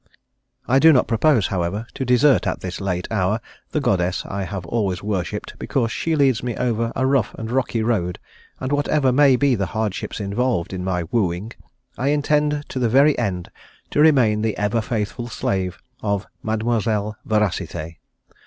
I 0.67 0.79
do 0.79 0.91
not 0.91 1.05
propose, 1.07 1.45
however, 1.49 1.85
to 1.93 2.03
desert 2.03 2.47
at 2.47 2.61
this 2.61 2.81
late 2.81 3.07
hour 3.11 3.39
the 3.69 3.79
Goddess 3.79 4.25
I 4.25 4.45
have 4.45 4.65
always 4.65 5.03
worshipped 5.03 5.53
because 5.59 5.91
she 5.91 6.15
leads 6.15 6.41
me 6.41 6.55
over 6.55 6.91
a 6.95 7.05
rough 7.05 7.35
and 7.35 7.51
rocky 7.51 7.83
road, 7.83 8.17
and 8.59 8.71
whatever 8.71 9.11
may 9.11 9.35
be 9.35 9.53
the 9.53 9.67
hardships 9.77 10.19
involved 10.19 10.73
in 10.73 10.83
my 10.83 11.03
wooing 11.11 11.51
I 11.99 12.07
intend 12.07 12.65
to 12.69 12.79
the 12.79 12.89
very 12.89 13.15
end 13.19 13.51
to 13.91 13.99
remain 13.99 14.41
the 14.41 14.57
ever 14.57 14.81
faithful 14.81 15.27
slave 15.27 15.77
of 16.01 16.25
Mademoiselle 16.41 17.17
Veracité. 17.27 17.97